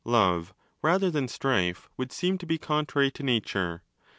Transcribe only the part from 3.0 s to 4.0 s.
to nature.